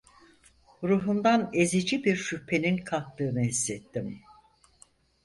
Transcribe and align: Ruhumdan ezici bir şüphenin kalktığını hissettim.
Ruhumdan 0.83 1.49
ezici 1.53 2.05
bir 2.05 2.15
şüphenin 2.15 2.77
kalktığını 2.77 3.39
hissettim. 3.41 4.19